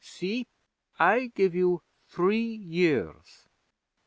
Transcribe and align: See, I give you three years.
See, 0.03 0.47
I 0.97 1.27
give 1.35 1.53
you 1.53 1.83
three 2.07 2.47
years. 2.55 3.47